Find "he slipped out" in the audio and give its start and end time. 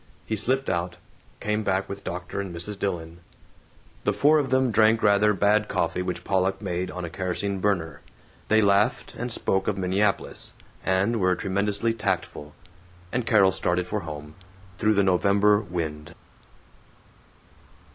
0.25-0.97